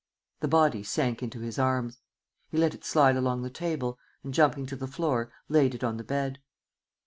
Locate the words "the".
0.39-0.47, 3.43-3.51, 4.75-4.87, 5.97-6.03